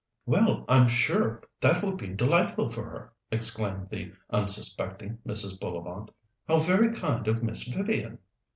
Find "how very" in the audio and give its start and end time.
6.47-6.91